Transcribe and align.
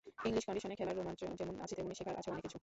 English 0.25 0.43
কন্ডিশনে 0.47 0.75
খেলার 0.75 0.95
রোমাঞ্চ 0.97 1.21
যেমন 1.39 1.55
আছে, 1.63 1.73
তেমনি 1.75 1.95
শেখার 1.99 2.15
আছে 2.19 2.29
অনেক 2.31 2.43
কিছু। 2.47 2.57